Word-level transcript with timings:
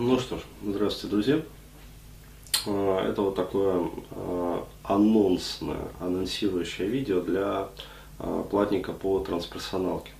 Ну 0.00 0.16
что 0.20 0.38
ж, 0.38 0.42
здравствуйте, 0.64 1.08
друзья. 1.08 1.42
А, 2.68 3.04
это 3.10 3.20
вот 3.20 3.34
такое 3.34 3.90
а, 4.12 4.64
анонсное, 4.84 5.88
анонсирующее 5.98 6.86
видео 6.86 7.20
для 7.20 7.68
а, 8.20 8.44
платника 8.44 8.92
по 8.92 9.18
трансперсоналке. 9.18 10.12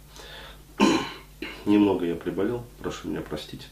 Немного 1.65 2.07
я 2.07 2.17
приболел, 2.17 2.65
прошу 2.81 3.07
меня 3.07 3.21
простить. 3.21 3.69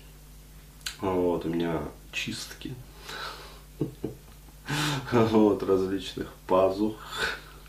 Вот, 1.01 1.45
у 1.45 1.49
меня 1.49 1.83
чистки. 2.13 2.73
Вот, 5.11 5.65
различных 5.65 6.33
пазух. 6.47 6.95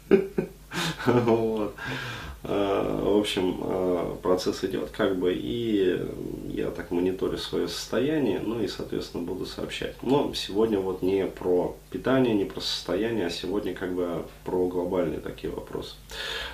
Вот. 1.08 1.74
Э, 2.50 3.00
в 3.04 3.18
общем, 3.18 3.58
э, 3.62 4.16
процесс 4.24 4.64
идет 4.64 4.92
как 4.92 5.18
бы, 5.18 5.34
и 5.34 6.00
я 6.50 6.72
так 6.72 6.92
мониторю 6.92 7.38
свое 7.38 7.68
состояние, 7.68 8.40
ну 8.40 8.62
и, 8.62 8.68
соответственно, 8.68 9.24
буду 9.24 9.46
сообщать. 9.46 9.96
Но 10.02 10.34
сегодня 10.34 10.80
вот 10.80 11.02
не 11.02 11.26
про 11.26 11.76
питание, 11.92 12.34
не 12.34 12.46
про 12.46 12.62
состояние, 12.62 13.26
а 13.26 13.30
сегодня 13.30 13.74
как 13.74 13.94
бы 13.94 14.24
про 14.46 14.66
глобальные 14.68 15.20
такие 15.20 15.52
вопросы. 15.52 15.96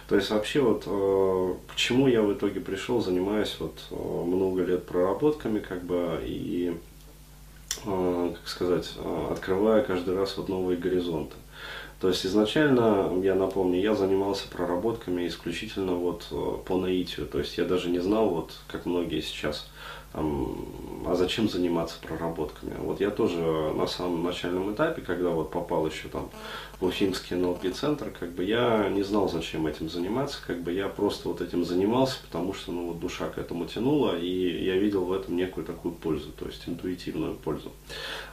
То 0.09 0.15
есть 0.15 0.31
вообще 0.31 0.61
вот 0.61 0.83
э, 0.87 1.53
к 1.71 1.75
чему 1.75 2.07
я 2.07 2.23
в 2.23 2.33
итоге 2.33 2.59
пришел, 2.59 2.99
занимаюсь 2.99 3.55
вот 3.59 3.77
много 3.91 4.63
лет 4.63 4.87
проработками 4.87 5.59
как 5.59 5.83
бы 5.83 6.19
и 6.25 6.75
как 7.85 8.47
сказать, 8.47 8.93
открывая 9.29 9.83
каждый 9.83 10.15
раз 10.15 10.37
вот 10.37 10.47
новые 10.47 10.77
горизонты. 10.77 11.35
То 12.03 12.09
есть 12.09 12.25
изначально, 12.25 13.13
я 13.23 13.33
напомню, 13.33 13.79
я 13.79 13.95
занимался 13.95 14.49
проработками 14.49 15.25
исключительно 15.25 15.93
вот 15.93 16.27
э, 16.31 16.57
по 16.65 16.75
наитию. 16.75 17.25
То 17.25 17.39
есть 17.39 17.57
я 17.57 17.63
даже 17.63 17.89
не 17.89 17.99
знал, 17.99 18.27
вот 18.27 18.51
как 18.67 18.85
многие 18.85 19.21
сейчас, 19.21 19.69
а 20.11 21.15
зачем 21.15 21.47
заниматься 21.47 21.95
проработками. 22.01 22.73
Вот 22.77 22.99
я 22.99 23.09
тоже 23.09 23.37
на 23.37 23.87
самом 23.87 24.21
начальном 24.21 24.73
этапе, 24.73 25.01
когда 25.01 25.29
вот 25.29 25.49
попал 25.49 25.87
еще 25.87 26.09
там 26.09 26.29
Уфимский 26.83 27.35
НЛП-центр, 27.35 28.11
как 28.17 28.31
бы 28.31 28.43
я 28.43 28.89
не 28.89 29.03
знал, 29.03 29.29
зачем 29.29 29.67
этим 29.67 29.89
заниматься, 29.89 30.37
как 30.45 30.61
бы 30.61 30.71
я 30.71 30.87
просто 30.87 31.29
вот 31.29 31.41
этим 31.41 31.65
занимался, 31.65 32.17
потому 32.23 32.53
что 32.53 32.71
ну, 32.71 32.87
вот 32.87 32.99
душа 32.99 33.29
к 33.29 33.37
этому 33.37 33.65
тянула, 33.65 34.17
и 34.17 34.63
я 34.63 34.75
видел 34.77 35.05
в 35.05 35.13
этом 35.13 35.35
некую 35.35 35.65
такую 35.65 35.93
пользу, 35.93 36.31
то 36.31 36.45
есть 36.45 36.63
интуитивную 36.67 37.35
пользу. 37.35 37.71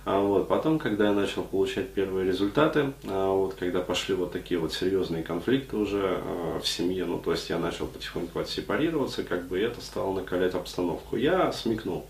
А 0.05 0.21
вот, 0.21 0.49
потом, 0.49 0.79
когда 0.79 1.07
я 1.07 1.13
начал 1.13 1.43
получать 1.43 1.91
первые 1.91 2.27
результаты, 2.27 2.93
а 3.05 3.33
вот, 3.33 3.55
когда 3.55 3.81
пошли 3.81 4.15
вот 4.15 4.33
такие 4.33 4.59
вот 4.59 4.73
серьезные 4.73 5.23
конфликты 5.23 5.77
уже 5.77 6.03
а, 6.03 6.61
в 6.61 6.67
семье, 6.67 7.05
ну, 7.05 7.19
то 7.19 7.33
есть 7.33 7.51
я 7.51 7.59
начал 7.59 7.87
потихоньку 7.87 8.39
отсепарироваться, 8.39 9.23
как 9.23 9.49
бы 9.49 9.59
это 9.59 9.81
стало 9.81 10.15
накалять 10.15 10.55
обстановку. 10.55 11.17
Я 11.17 11.53
смекнул. 11.53 12.07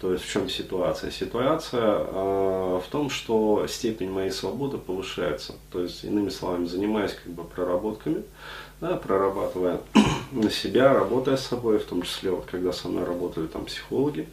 То 0.00 0.14
есть 0.14 0.24
в 0.24 0.30
чем 0.30 0.48
ситуация? 0.48 1.10
Ситуация 1.10 1.82
э, 1.82 2.80
в 2.82 2.84
том, 2.90 3.10
что 3.10 3.66
степень 3.68 4.10
моей 4.10 4.30
свободы 4.30 4.78
повышается. 4.78 5.56
То 5.70 5.82
есть, 5.82 6.04
иными 6.04 6.30
словами, 6.30 6.64
занимаясь 6.64 7.12
как 7.12 7.30
бы 7.34 7.44
проработками, 7.44 8.24
да, 8.80 8.96
прорабатывая 8.96 9.80
на 10.32 10.50
себя, 10.50 10.94
работая 10.94 11.36
с 11.36 11.46
собой, 11.46 11.78
в 11.78 11.84
том 11.84 12.00
числе 12.00 12.30
вот 12.30 12.46
когда 12.46 12.72
со 12.72 12.88
мной 12.88 13.04
работали 13.04 13.46
там 13.46 13.66
психологи, 13.66 14.26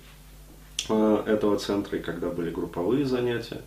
Э, 0.89 1.23
этого 1.25 1.57
центра, 1.57 1.97
и 1.97 2.01
когда 2.01 2.29
были 2.29 2.49
групповые 2.49 3.05
занятия. 3.05 3.61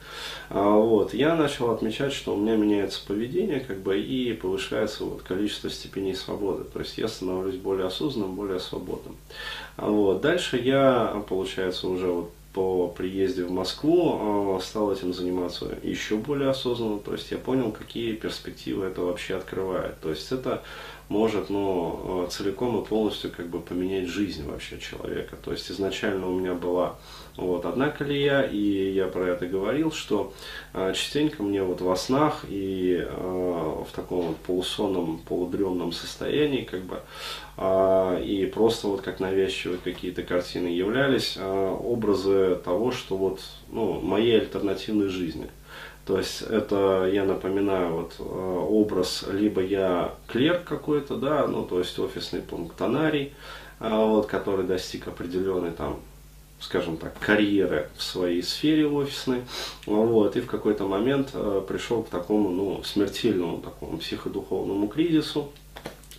А, 0.49 0.71
вот, 0.71 1.13
я 1.13 1.35
начал 1.35 1.71
отмечать, 1.71 2.13
что 2.13 2.35
у 2.35 2.39
меня 2.39 2.57
меняется 2.57 3.01
поведение, 3.07 3.61
как 3.61 3.81
бы, 3.81 4.01
и 4.01 4.33
повышается 4.33 5.05
вот, 5.05 5.23
количество 5.23 5.69
степеней 5.69 6.15
свободы. 6.15 6.65
То 6.65 6.79
есть 6.81 6.97
я 6.97 7.09
становлюсь 7.09 7.57
более 7.57 7.87
осознанным, 7.87 8.35
более 8.35 8.59
свободным. 8.59 9.17
А, 9.77 9.91
вот, 9.91 10.23
дальше 10.23 10.57
я, 10.57 11.23
получается, 11.29 11.89
уже 11.89 12.07
вот 12.07 12.31
по 12.55 12.89
приезде 12.89 13.45
в 13.45 13.53
Москву 13.53 14.57
э, 14.59 14.63
стал 14.63 14.93
этим 14.93 15.15
заниматься 15.15 15.67
еще 15.83 16.17
более 16.17 16.51
осознанно, 16.51 16.99
то 16.99 17.13
есть 17.13 17.31
я 17.31 17.39
понял, 17.39 17.71
какие 17.71 18.15
перспективы 18.15 18.87
это 18.87 19.03
вообще 19.03 19.37
открывает. 19.37 20.01
То 20.01 20.11
есть 20.11 20.33
это 20.33 20.63
может 21.11 21.51
ну, 21.51 22.27
целиком 22.31 22.81
и 22.81 22.87
полностью 22.87 23.33
как 23.37 23.49
бы 23.49 23.61
поменять 23.61 24.07
жизнь 24.07 24.49
вообще 24.49 24.79
человека. 24.79 25.37
То 25.45 25.51
есть 25.51 25.71
изначально 25.71 26.29
у 26.29 26.39
меня 26.39 26.55
была 26.55 26.97
вот, 27.37 27.65
одна 27.67 27.91
колея, 27.91 28.43
и 28.43 28.93
я 28.93 29.09
про 29.09 29.27
это 29.27 29.47
говорил, 29.47 29.91
что 29.91 30.33
э, 30.73 30.93
частенько 30.95 31.43
мне 31.43 31.65
вот 31.65 31.81
во 31.81 31.97
снах 31.97 32.45
и 32.49 33.05
э, 33.05 33.11
в 33.11 33.89
таком 33.93 34.29
вот 34.29 34.37
полусонном, 34.37 35.19
полудремном 35.19 35.91
состоянии, 35.91 36.63
как 36.63 36.83
бы, 36.83 37.01
э, 37.57 38.23
и 38.25 38.47
просто 38.47 38.87
вот 38.87 39.01
как 39.01 39.19
навязчивые 39.19 39.79
какие-то 39.83 40.23
картины 40.23 40.69
являлись 40.69 41.37
э, 41.37 41.77
образы 41.83 42.55
того, 42.65 42.93
что 42.93 43.17
вот, 43.17 43.41
ну, 43.73 44.01
моей 44.01 44.41
альтернативной 44.41 45.09
жизни. 45.09 45.49
То 46.07 46.19
есть 46.19 46.43
это, 46.43 47.09
я 47.13 47.25
напоминаю, 47.25 47.95
вот 47.95 48.15
э, 48.19 48.23
образ, 48.23 49.25
либо 49.31 49.63
я 49.63 50.15
клерк 50.27 50.65
какой-то, 50.65 51.17
да, 51.17 51.47
ну 51.47 51.65
то 51.65 51.79
есть 51.79 51.99
офисный 51.99 52.41
пунктонарий, 52.41 53.33
а, 53.79 54.05
вот, 54.05 54.27
который 54.27 54.67
достиг 54.67 55.09
определенной 55.09 55.71
там 55.71 56.01
скажем 56.61 56.99
так, 56.99 57.19
карьеры 57.19 57.89
в 57.97 58.03
своей 58.03 58.43
сфере 58.43 58.87
офисной, 58.87 59.43
вот, 59.87 60.37
и 60.37 60.41
в 60.41 60.47
какой-то 60.47 60.87
момент 60.87 61.31
э, 61.33 61.63
пришел 61.67 62.03
к 62.03 62.11
такому, 62.11 62.51
ну, 62.51 62.83
смертельному 62.85 63.59
такому 63.59 63.97
психодуховному 63.97 64.89
кризису, 64.89 65.51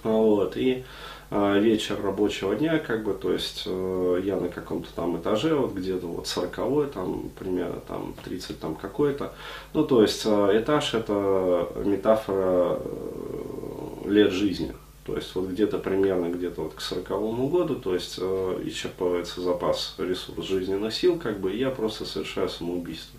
вот, 0.04 0.58
и 0.58 0.84
вечер 1.32 1.98
рабочего 2.04 2.56
дня, 2.56 2.78
как 2.78 3.06
бы, 3.06 3.14
то 3.14 3.32
есть 3.32 3.64
э, 3.66 4.22
я 4.24 4.36
на 4.36 4.50
каком-то 4.50 4.90
там 4.94 5.18
этаже, 5.18 5.56
вот 5.56 5.74
где-то 5.74 6.06
вот 6.06 6.28
40 6.28 6.92
там 6.92 7.30
примерно 7.40 7.80
там 7.88 8.14
30 8.26 8.60
там 8.60 8.76
какой-то, 8.76 9.34
ну, 9.74 9.86
то 9.86 10.02
есть 10.02 10.24
э, 10.26 10.60
этаж 10.62 10.94
это 10.94 11.70
метафора 11.86 12.80
э, 12.84 14.10
лет 14.10 14.32
жизни, 14.34 14.74
то 15.06 15.16
есть 15.16 15.34
вот 15.34 15.48
где-то 15.48 15.78
примерно 15.78 16.28
где-то 16.28 16.64
вот 16.64 16.74
к 16.74 16.82
40 16.82 17.08
году, 17.50 17.76
то 17.76 17.94
есть 17.94 18.18
э, 18.20 18.62
исчерпывается 18.66 19.40
запас 19.40 19.96
ресурс 20.00 20.46
жизненных 20.46 20.94
сил, 20.94 21.18
как 21.18 21.40
бы, 21.40 21.54
и 21.54 21.60
я 21.60 21.70
просто 21.70 22.04
совершаю 22.04 22.50
самоубийство. 22.50 23.18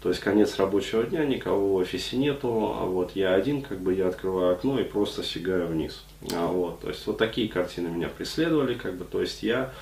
То 0.00 0.10
есть 0.10 0.20
конец 0.20 0.56
рабочего 0.58 1.02
дня, 1.02 1.24
никого 1.24 1.70
в 1.70 1.74
офисе 1.74 2.16
нету, 2.16 2.76
а 2.78 2.84
вот 2.84 3.12
я 3.16 3.34
один, 3.34 3.62
как 3.62 3.80
бы 3.80 3.94
я 3.94 4.08
открываю 4.08 4.52
окно 4.52 4.78
и 4.78 4.84
просто 4.84 5.24
сигаю 5.24 5.66
вниз. 5.66 6.04
А 6.32 6.46
вот, 6.46 6.80
то 6.80 6.88
есть 6.88 7.04
вот 7.06 7.18
такие 7.18 7.48
картины 7.48 7.88
меня 7.88 8.08
преследовали, 8.08 8.74
как 8.74 8.94
бы, 8.96 9.04
то 9.04 9.20
есть 9.20 9.42
я 9.42 9.72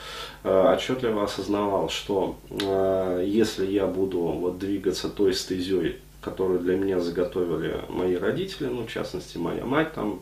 э, 0.43 0.75
отчетливо 0.75 1.25
осознавал, 1.25 1.91
что 1.91 2.37
э, 2.49 3.25
если 3.27 3.67
я 3.67 3.87
буду 3.87 4.21
вот 4.21 4.59
двигаться 4.59 5.11
той 5.11 5.35
стезей, 5.35 5.99
которую 6.23 6.61
для 6.61 6.77
меня 6.77 6.99
заготовили 6.99 7.83
мои 7.91 8.17
родители, 8.17 8.69
ну, 8.69 8.87
в 8.87 8.91
частности, 8.91 9.37
моя 9.37 9.65
мать 9.65 9.93
там, 9.93 10.21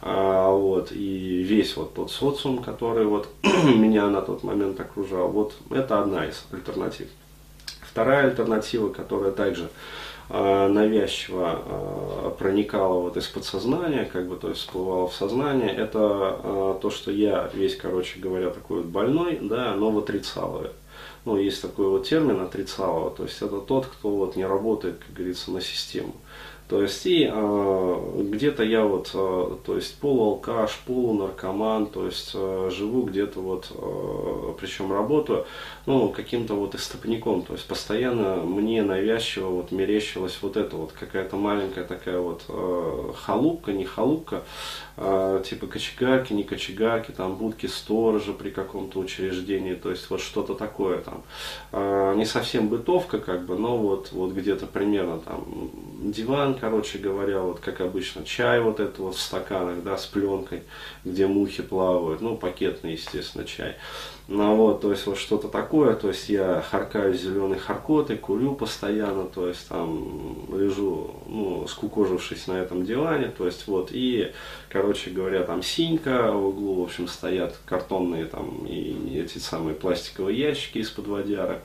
а, 0.00 0.50
вот, 0.50 0.92
и 0.92 1.42
весь 1.42 1.76
вот 1.76 1.94
тот 1.94 2.10
социум, 2.10 2.58
который 2.58 3.06
вот 3.06 3.28
меня 3.42 4.08
на 4.08 4.20
тот 4.20 4.42
момент 4.42 4.78
окружал, 4.78 5.28
вот 5.28 5.54
это 5.70 6.00
одна 6.00 6.26
из 6.26 6.44
альтернатив. 6.52 7.08
Вторая 7.98 8.28
альтернатива, 8.28 8.90
которая 8.90 9.32
также 9.32 9.70
э, 10.30 10.68
навязчиво 10.68 11.58
э, 11.64 12.30
проникала 12.38 13.00
вот 13.00 13.16
из 13.16 13.26
подсознания, 13.26 14.04
как 14.04 14.28
бы, 14.28 14.36
то 14.36 14.50
есть 14.50 14.60
всплывала 14.60 15.08
в 15.08 15.14
сознание, 15.14 15.74
это 15.74 16.38
э, 16.40 16.74
то, 16.80 16.90
что 16.90 17.10
я 17.10 17.50
весь, 17.52 17.74
короче 17.74 18.20
говоря, 18.20 18.50
такой 18.50 18.82
вот 18.82 18.86
больной, 18.86 19.40
да, 19.42 19.74
но 19.74 19.90
в 19.90 19.98
отрицалове. 19.98 20.70
Ну, 21.24 21.38
есть 21.38 21.60
такой 21.60 21.88
вот 21.88 22.08
термин 22.08 22.40
отрицалово, 22.40 23.10
то 23.10 23.24
есть 23.24 23.42
это 23.42 23.58
тот, 23.58 23.86
кто 23.86 24.10
вот 24.10 24.36
не 24.36 24.46
работает, 24.46 25.00
как 25.04 25.16
говорится, 25.16 25.50
на 25.50 25.60
систему. 25.60 26.14
То 26.68 26.82
есть 26.82 27.06
и 27.06 27.26
э, 27.32 28.22
где-то 28.30 28.62
я 28.62 28.84
вот, 28.84 29.10
э, 29.14 29.56
то 29.64 29.76
есть 29.76 29.98
полуалкаш, 30.00 30.80
полунаркоман, 30.86 31.86
то 31.86 32.04
есть 32.04 32.32
э, 32.34 32.70
живу 32.70 33.04
где-то 33.04 33.40
вот, 33.40 33.72
э, 33.74 34.52
причем 34.60 34.92
работаю, 34.92 35.46
ну, 35.86 36.10
каким-то 36.10 36.54
вот 36.54 36.74
истопником, 36.74 37.42
то 37.42 37.54
есть 37.54 37.66
постоянно 37.66 38.36
мне 38.36 38.82
навязчиво 38.82 39.48
вот 39.48 39.72
мерещилась 39.72 40.38
вот 40.42 40.58
эта 40.58 40.76
вот 40.76 40.92
какая-то 40.92 41.36
маленькая 41.36 41.84
такая 41.84 42.20
вот 42.20 42.42
э, 42.48 43.12
халупка, 43.16 43.72
не 43.72 43.86
халупка, 43.86 44.42
типа 45.44 45.66
кочегарки, 45.66 46.32
не 46.32 46.42
кочегарки, 46.42 47.12
там 47.12 47.36
будки 47.36 47.66
сторожа 47.66 48.32
при 48.32 48.50
каком-то 48.50 48.98
учреждении, 48.98 49.74
то 49.74 49.90
есть 49.90 50.10
вот 50.10 50.20
что-то 50.20 50.54
такое 50.54 50.98
там. 50.98 51.22
Э, 51.72 52.14
не 52.16 52.24
совсем 52.24 52.68
бытовка 52.68 53.18
как 53.18 53.46
бы, 53.46 53.56
но 53.56 53.76
вот, 53.76 54.10
вот 54.12 54.32
где-то 54.32 54.66
примерно 54.66 55.18
там 55.18 55.70
диван, 56.02 56.54
короче 56.54 56.98
говоря, 56.98 57.40
вот 57.40 57.60
как 57.60 57.80
обычно, 57.80 58.24
чай 58.24 58.60
вот 58.60 58.80
это 58.80 59.02
вот 59.02 59.14
в 59.14 59.20
стаканах, 59.20 59.82
да, 59.82 59.96
с 59.96 60.06
пленкой, 60.06 60.62
где 61.04 61.26
мухи 61.26 61.62
плавают, 61.62 62.20
ну, 62.20 62.36
пакетный, 62.36 62.92
естественно, 62.92 63.44
чай. 63.44 63.76
Ну 64.28 64.56
вот, 64.56 64.82
то 64.82 64.90
есть 64.90 65.06
вот 65.06 65.16
что-то 65.16 65.48
такое, 65.48 65.94
то 65.94 66.08
есть 66.08 66.28
я 66.28 66.62
харкаю 66.70 67.14
зеленый 67.14 67.58
харкоты, 67.58 68.18
курю 68.18 68.54
постоянно, 68.54 69.24
то 69.24 69.48
есть 69.48 69.66
там 69.68 70.46
лежу, 70.52 71.14
ну, 71.26 71.66
скукожившись 71.66 72.46
на 72.46 72.52
этом 72.52 72.84
диване, 72.84 73.28
то 73.28 73.46
есть 73.46 73.66
вот, 73.66 73.88
и, 73.90 74.32
короче 74.68 74.87
говоря, 75.10 75.42
там 75.42 75.62
синька 75.62 76.32
в 76.32 76.46
углу, 76.46 76.80
в 76.80 76.84
общем, 76.84 77.08
стоят 77.08 77.58
картонные 77.66 78.26
там 78.26 78.66
и 78.66 79.18
эти 79.18 79.38
самые 79.38 79.74
пластиковые 79.74 80.38
ящики 80.38 80.78
из-под 80.78 81.08
водяры. 81.08 81.60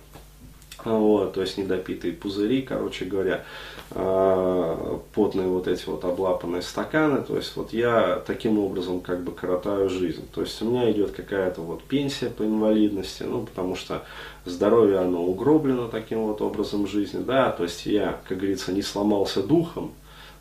вот, 0.84 1.34
то 1.34 1.42
есть 1.42 1.58
недопитые 1.58 2.14
пузыри, 2.14 2.62
короче 2.62 3.06
говоря, 3.06 3.44
э, 3.92 4.98
потные 5.14 5.48
вот 5.48 5.68
эти 5.68 5.86
вот 5.86 6.04
облапанные 6.04 6.62
стаканы, 6.62 7.22
то 7.24 7.38
есть 7.38 7.56
вот 7.56 7.74
я 7.74 8.22
таким 8.26 8.60
образом 8.60 9.00
как 9.00 9.24
бы 9.24 9.32
коротаю 9.32 9.90
жизнь. 9.90 10.28
То 10.34 10.42
есть 10.42 10.62
у 10.62 10.66
меня 10.70 10.92
идет 10.92 11.12
какая-то 11.12 11.62
вот 11.62 11.84
пенсия 11.84 12.30
по 12.30 12.44
инвалидности, 12.44 13.24
ну 13.24 13.46
потому 13.46 13.76
что 13.76 14.04
здоровье 14.46 15.00
оно 15.00 15.24
угроблено 15.24 15.88
таким 15.88 16.26
вот 16.26 16.42
образом 16.42 16.88
жизни, 16.88 17.24
да, 17.24 17.52
то 17.52 17.64
есть 17.64 17.86
я, 17.86 18.20
как 18.28 18.38
говорится, 18.38 18.74
не 18.74 18.82
сломался 18.82 19.42
духом, 19.42 19.94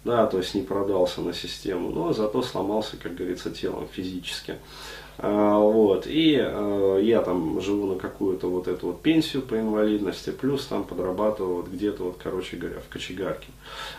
да, 0.05 0.27
то 0.27 0.39
есть 0.39 0.55
не 0.55 0.63
продался 0.63 1.21
на 1.21 1.33
систему, 1.33 1.91
но 1.91 2.13
зато 2.13 2.43
сломался, 2.43 2.97
как 2.97 3.15
говорится, 3.15 3.51
телом 3.51 3.89
физически. 3.91 4.59
А, 5.25 5.57
вот, 5.57 6.09
и 6.09 6.37
э, 6.37 6.99
я 7.01 7.23
там 7.23 7.61
живу 7.61 7.87
на 7.87 7.95
какую-то 7.95 8.51
вот 8.51 8.67
эту 8.67 8.89
вот 8.89 9.03
пенсию 9.03 9.43
по 9.43 9.55
инвалидности, 9.57 10.31
плюс 10.31 10.67
там 10.67 10.83
подрабатываю 10.83 11.59
вот 11.59 11.69
где-то 11.69 12.03
вот, 12.03 12.17
короче 12.21 12.57
говоря, 12.57 12.81
в 12.81 12.93
кочегарке. 12.93 13.47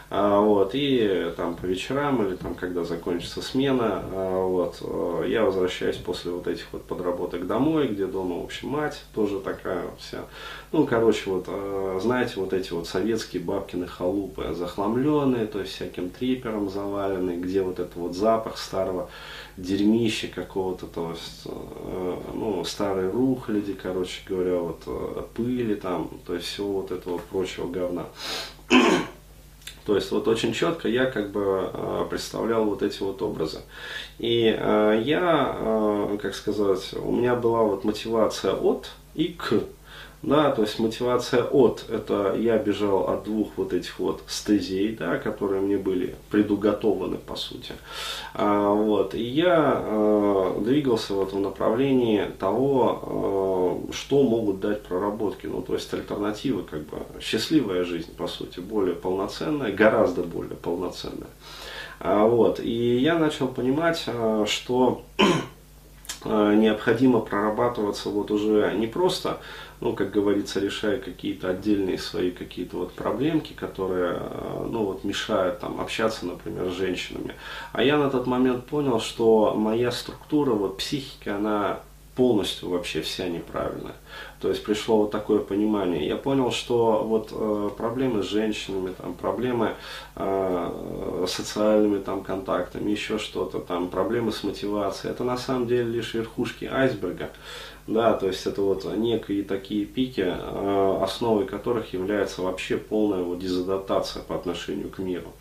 А, 0.10 0.42
вот, 0.42 0.72
и 0.74 1.31
там 1.38 1.56
по 1.56 1.66
вечерам 1.66 2.28
или 2.28 2.36
там, 2.36 2.56
когда 2.56 2.84
закончится 2.84 3.42
смена, 3.42 4.04
а, 4.04 4.46
вот, 4.46 5.25
я 5.25 5.46
возвращаюсь 5.46 5.96
после 5.96 6.31
вот 6.31 6.46
этих 6.46 6.66
вот 6.74 6.84
подработок 6.84 7.48
домой, 7.48 7.88
где 7.88 8.06
дома, 8.06 8.42
в 8.42 8.44
общем, 8.44 8.68
мать 8.68 9.02
тоже 9.16 9.40
такая 9.40 9.86
вся. 10.00 10.25
Ну, 10.74 10.86
короче, 10.86 11.30
вот, 11.30 11.48
знаете, 12.02 12.34
вот 12.36 12.52
эти 12.52 12.74
вот 12.74 12.86
советские 12.86 13.42
бабкины 13.44 13.88
халупы, 13.88 14.54
захламленные, 14.54 15.46
то 15.46 15.62
есть 15.62 15.72
всяким 15.72 16.10
трипером 16.10 16.70
заваленные, 16.70 17.38
где 17.38 17.62
вот 17.62 17.80
этот 17.80 17.96
вот 17.96 18.14
запах 18.14 18.58
старого 18.58 19.10
дерьмища 19.57 20.27
какого-то, 20.27 20.88
то 20.88 21.11
есть, 21.11 21.44
э, 21.45 22.15
ну, 22.33 22.63
старые 22.65 23.09
рухляди, 23.09 23.73
короче 23.73 24.21
говоря, 24.27 24.57
вот, 24.57 24.81
э, 24.88 25.23
пыли 25.35 25.75
там, 25.75 26.09
то 26.25 26.35
есть 26.35 26.47
всего 26.47 26.81
вот 26.81 26.91
этого 26.91 27.19
прочего 27.19 27.67
говна. 27.67 28.05
То 29.85 29.97
есть 29.97 30.11
вот 30.11 30.29
очень 30.29 30.53
четко 30.53 30.88
я 30.88 31.07
как 31.07 31.31
бы 31.31 31.69
э, 31.73 32.05
представлял 32.09 32.63
вот 32.63 32.81
эти 32.81 33.03
вот 33.03 33.21
образы. 33.21 33.59
И 34.17 34.44
я, 34.44 36.17
как 36.21 36.35
сказать, 36.35 36.94
у 36.94 37.11
меня 37.11 37.35
была 37.35 37.63
вот 37.63 37.83
мотивация 37.83 38.53
от 38.53 38.91
и 39.13 39.25
к. 39.25 39.61
Да, 40.24 40.52
то 40.52 40.62
есть 40.62 40.80
мотивация 40.80 41.44
от, 41.44 41.86
это 41.90 42.34
я 42.38 42.58
бежал 42.58 43.10
от 43.10 43.25
двух 43.25 43.50
вот 43.58 43.74
этих 43.74 44.00
вот 44.00 44.24
стезей, 44.28 44.96
да, 44.96 45.18
которые 45.18 45.60
мне 45.60 45.78
были 45.78 46.16
предуготованы 46.31 47.18
по 47.18 47.36
сути. 47.36 47.74
А, 48.34 48.70
вот, 48.70 49.16
и 49.16 49.22
я 49.22 49.74
а, 49.75 50.62
двигался 50.62 51.14
в 51.14 51.40
направлении 51.40 52.25
того, 52.40 53.84
а, 53.90 53.92
что 53.92 54.24
могут 54.24 54.62
дать 54.62 54.84
проработки, 54.84 55.46
ну 55.46 55.62
то 55.62 55.74
есть 55.74 55.94
альтернативы, 55.94 56.64
как 56.64 56.84
бы 56.84 57.00
счастливая 57.20 57.84
жизнь 57.84 58.16
по 58.16 58.28
сути, 58.28 58.62
более 58.62 58.96
полноценная, 58.96 59.74
гораздо 59.74 60.24
более 60.24 60.56
полноценная. 60.56 61.31
А, 62.00 62.25
вот, 62.25 62.62
и 62.62 62.98
я 62.98 63.18
начал 63.18 63.50
понимать, 63.50 64.06
а, 64.08 64.46
что 64.46 65.04
необходимо 66.30 67.20
прорабатываться 67.20 68.10
вот 68.10 68.31
уже 68.31 68.74
не 68.78 68.88
просто 68.88 69.40
ну, 69.84 69.94
как 69.94 70.12
говорится, 70.12 70.62
решая 70.62 70.98
какие-то 70.98 71.50
отдельные 71.50 71.98
свои 71.98 72.31
какие-то 72.31 72.78
вот 72.78 72.94
проблемки, 72.94 73.52
которые, 73.52 74.14
э, 74.18 74.68
ну, 74.70 74.86
вот 74.86 75.04
мешают 75.04 75.60
там 75.60 75.81
общаться, 75.81 76.25
например, 76.25 76.72
с 76.72 76.74
женщинами. 76.74 77.36
А 77.74 77.84
я 77.84 77.98
на 77.98 78.10
тот 78.10 78.25
момент 78.25 78.66
понял, 78.66 79.02
что 79.02 79.54
моя 79.56 79.92
структура, 79.92 80.52
вот 80.52 80.78
психика, 80.78 81.36
она 81.36 81.80
полностью 82.15 82.69
вообще 82.69 83.01
вся 83.01 83.27
неправильная. 83.27 83.95
То 84.39 84.50
есть 84.50 84.63
пришло 84.63 84.98
вот 84.98 85.12
такое 85.12 85.39
понимание. 85.39 86.06
Я 86.07 86.18
понял, 86.18 86.51
что 86.51 87.04
вот 87.04 87.30
э, 87.31 87.69
проблемы 87.75 88.24
с 88.24 88.27
женщинами, 88.27 88.94
там, 88.94 89.13
проблемы 89.13 89.71
э, 90.15 91.25
социальными 91.27 92.00
там, 92.00 92.24
контактами, 92.24 92.92
еще 92.92 93.18
что-то, 93.18 93.60
там, 93.60 93.88
проблемы 93.88 94.31
с 94.31 94.44
мотивацией, 94.44 95.12
это 95.12 95.24
на 95.24 95.38
самом 95.38 95.68
деле 95.68 95.86
лишь 95.86 96.13
верхушки 96.13 96.65
айсберга. 96.65 97.31
Да, 97.86 98.13
то 98.13 98.27
есть 98.27 98.45
это 98.45 98.62
вот 98.62 98.86
некие 98.95 99.44
такие 99.44 99.86
пики, 99.86 100.25
э, 100.25 101.00
основой 101.01 101.45
которых 101.45 101.94
является 101.94 102.42
вообще 102.42 102.77
полная 102.77 103.24
вот 103.24 103.39
дезадаптация 103.39 104.24
по 104.24 104.36
отношению 104.36 104.89
к 104.89 105.00
миру. 105.00 105.33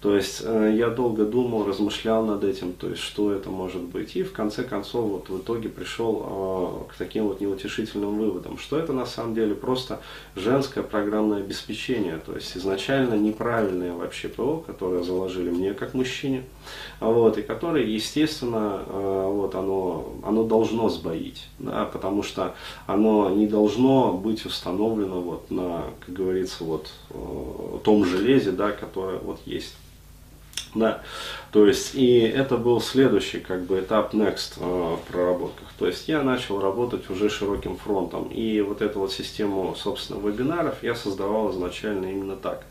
То 0.00 0.14
есть 0.14 0.42
э, 0.44 0.74
я 0.76 0.90
долго 0.90 1.24
думал, 1.24 1.64
размышлял 1.64 2.24
над 2.24 2.44
этим, 2.44 2.72
то 2.72 2.88
есть 2.88 3.02
что 3.02 3.32
это 3.32 3.50
может 3.50 3.82
быть. 3.82 4.14
И 4.14 4.22
в 4.22 4.32
конце 4.32 4.62
концов 4.62 5.10
вот 5.10 5.28
в 5.28 5.38
итоге 5.38 5.68
пришел 5.68 6.86
э, 6.88 6.92
к 6.92 6.96
таким 6.96 7.26
вот 7.26 7.40
неутешительным 7.40 8.16
выводам, 8.16 8.58
что 8.58 8.78
это 8.78 8.92
на 8.92 9.06
самом 9.06 9.34
деле 9.34 9.56
просто 9.56 10.00
женское 10.36 10.84
программное 10.84 11.38
обеспечение. 11.38 12.20
То 12.24 12.36
есть 12.36 12.56
изначально 12.56 13.14
неправильное 13.14 13.92
вообще 13.92 14.28
ПО, 14.28 14.62
которое 14.64 15.02
заложили 15.02 15.50
мне 15.50 15.74
как 15.74 15.94
мужчине, 15.94 16.44
вот, 17.00 17.36
и 17.36 17.42
которое, 17.42 17.84
естественно, 17.84 18.82
э, 18.86 19.24
вот 19.32 19.56
оно, 19.56 20.12
оно 20.22 20.44
должно 20.44 20.88
сбоить, 20.90 21.48
да, 21.58 21.86
потому 21.86 22.22
что 22.22 22.54
оно 22.86 23.30
не 23.30 23.48
должно 23.48 24.12
быть 24.12 24.46
установлено 24.46 25.20
вот 25.20 25.50
на, 25.50 25.82
как 26.06 26.14
говорится, 26.14 26.62
вот 26.62 26.92
том 27.82 28.04
железе, 28.04 28.52
да, 28.52 28.70
которое 28.70 29.18
вот 29.18 29.40
есть. 29.44 29.74
Да, 30.74 31.00
то 31.50 31.66
есть 31.66 31.94
и 31.94 32.18
это 32.18 32.58
был 32.58 32.80
следующий 32.80 33.40
как 33.40 33.62
бы 33.62 33.80
этап 33.80 34.12
next 34.12 34.58
э, 34.58 34.96
в 34.96 35.00
проработках. 35.10 35.66
То 35.78 35.86
есть 35.86 36.06
я 36.08 36.22
начал 36.22 36.60
работать 36.60 37.08
уже 37.08 37.30
широким 37.30 37.76
фронтом. 37.78 38.28
И 38.28 38.60
вот 38.60 38.82
эту 38.82 39.00
вот 39.00 39.12
систему, 39.12 39.74
собственно, 39.74 40.20
вебинаров 40.20 40.82
я 40.82 40.94
создавал 40.94 41.50
изначально 41.52 42.06
именно 42.06 42.36
так. 42.36 42.64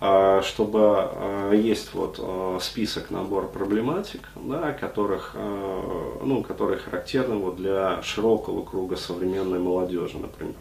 Э, 0.00 0.42
чтобы 0.44 1.08
э, 1.12 1.60
есть 1.62 1.94
вот 1.94 2.16
э, 2.18 2.58
список, 2.60 3.10
набор 3.10 3.48
проблематик, 3.48 4.22
да, 4.34 4.72
которых, 4.72 5.32
э, 5.34 6.18
ну, 6.24 6.42
которые 6.42 6.78
характерны 6.78 7.36
вот 7.36 7.56
для 7.56 8.02
широкого 8.02 8.64
круга 8.64 8.96
современной 8.96 9.60
молодежи, 9.60 10.18
например 10.18 10.54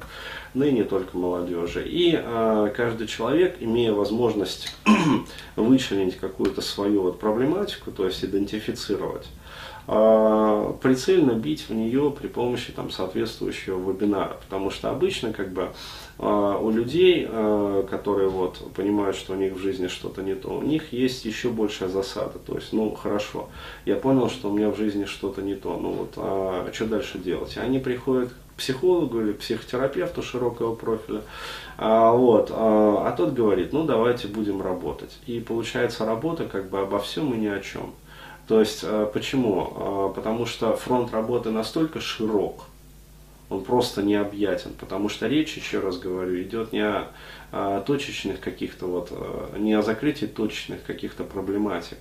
ныне 0.56 0.86
только 0.86 1.18
молодежи. 1.18 1.86
И 1.86 2.18
э, 2.18 2.74
каждый 2.76 3.08
человек, 3.08 3.58
имея 3.60 3.92
возможность 3.92 4.76
вычленить 5.56 6.18
какую-то 6.18 6.62
свою 6.76 7.04
вот 7.04 7.20
проблематику, 7.20 7.92
то 7.92 8.06
есть 8.06 8.24
идентифицировать, 8.24 9.28
э, 9.88 10.74
прицельно 10.82 11.32
бить 11.32 11.70
в 11.70 11.74
нее 11.74 12.12
при 12.12 12.28
помощи 12.28 12.72
там, 12.74 12.92
соответствующего 12.92 13.80
вебинара. 13.80 14.38
Потому 14.44 14.70
что 14.70 14.90
обычно 14.90 15.32
как 15.32 15.54
бы 15.54 15.70
э, 16.20 16.60
у 16.62 16.70
людей, 16.70 17.26
э, 17.28 17.88
которые 17.90 18.30
вот 18.30 18.74
понимают, 18.76 19.16
что 19.16 19.34
у 19.34 19.36
них 19.38 19.54
в 19.54 19.60
жизни 19.60 19.88
что-то 19.88 20.22
не 20.22 20.36
то, 20.36 20.50
у 20.50 20.62
них 20.62 20.92
есть 20.94 21.26
еще 21.26 21.50
большая 21.50 21.90
засада. 21.90 22.40
То 22.40 22.56
есть, 22.56 22.74
ну 22.74 22.94
хорошо, 22.94 23.50
я 23.86 23.96
понял, 23.96 24.30
что 24.30 24.50
у 24.50 24.54
меня 24.54 24.70
в 24.70 24.78
жизни 24.78 25.06
что-то 25.06 25.42
не 25.42 25.56
то, 25.56 25.78
ну 25.78 25.90
вот, 25.92 26.14
а 26.18 26.70
что 26.74 26.86
дальше 26.86 27.18
делать? 27.18 27.58
Они 27.58 27.80
приходят 27.80 28.30
психологу 28.58 29.22
или 29.22 29.34
психотерапевту 29.34 30.22
широкого 30.22 30.76
профиля. 30.76 31.22
А, 31.78 32.12
вот, 32.12 32.52
а, 32.54 33.08
а 33.08 33.12
тот 33.12 33.34
говорит, 33.34 33.74
ну 33.74 33.84
давайте 33.84 34.28
будем 34.28 34.62
работать. 34.62 35.18
И 35.26 35.40
получается 35.40 36.06
работа 36.06 36.46
как 36.46 36.70
бы 36.70 36.80
обо 36.80 37.00
всем 37.00 37.34
и 37.34 37.38
ни 37.38 37.48
о 37.48 37.60
чем. 37.60 37.94
То 38.48 38.60
есть 38.60 38.82
а, 38.84 39.06
почему? 39.08 39.74
А, 39.76 40.10
потому 40.10 40.46
что 40.46 40.76
фронт 40.78 41.12
работы 41.12 41.52
настолько 41.52 42.00
широк, 42.00 42.66
он 43.50 43.64
просто 43.64 44.02
необъятен, 44.02 44.72
потому 44.80 45.10
что 45.10 45.28
речь, 45.28 45.56
еще 45.56 45.80
раз 45.80 45.98
говорю, 45.98 46.42
идет 46.42 46.72
не 46.72 46.86
о, 46.86 47.08
о 47.52 47.82
точечных 47.82 48.40
каких-то 48.40 48.88
вот, 48.88 49.10
а, 49.12 49.58
не 49.58 49.74
о 49.74 49.82
закрытии 49.82 50.26
точечных 50.28 50.84
каких-то 50.84 51.24
проблематик, 51.24 51.98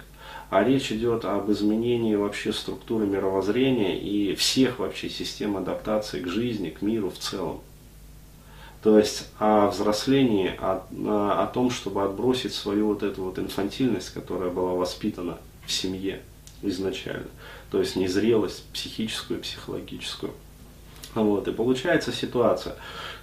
а 0.51 0.63
речь 0.63 0.93
идет 0.93 1.25
об 1.25 1.51
изменении 1.51 2.15
вообще 2.15 2.53
структуры 2.53 3.07
мировоззрения 3.07 3.99
и 3.99 4.35
всех 4.35 4.79
вообще 4.79 5.09
систем 5.09 5.57
адаптации 5.57 6.21
к 6.21 6.29
жизни, 6.29 6.71
к 6.71 6.83
миру 6.83 7.11
в 7.11 7.19
целом. 7.19 7.61
То 8.83 8.99
есть 8.99 9.29
о 9.39 9.69
взрослении, 9.69 10.53
о, 10.59 10.85
о 11.43 11.47
том, 11.47 11.71
чтобы 11.71 12.05
отбросить 12.05 12.53
свою 12.53 12.89
вот 12.89 13.03
эту 13.03 13.25
вот 13.25 13.39
инфантильность, 13.39 14.13
которая 14.13 14.51
была 14.51 14.75
воспитана 14.75 15.39
в 15.67 15.73
семье 15.73 16.21
изначально. 16.61 17.29
То 17.71 17.81
есть 17.81 17.97
незрелость 17.97 18.65
психическую, 18.73 19.41
психологическую. 19.41 20.33
Вот, 21.15 21.47
и 21.47 21.53
получается 21.53 22.11
ситуация, 22.13 22.75